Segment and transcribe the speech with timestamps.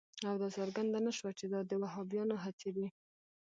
[0.27, 2.87] او دا څرګنده نه شوه چې دا د وهابیانو هڅې دي.